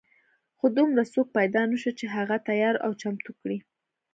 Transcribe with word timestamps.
خو 0.57 0.65
دومره 0.77 1.03
څوک 1.13 1.27
پیدا 1.37 1.61
نه 1.71 1.77
شو 1.81 1.91
چې 1.99 2.05
هغه 2.15 2.37
تیار 2.47 2.75
او 2.85 2.91
چمتو 3.01 3.31
کړي. 3.41 3.57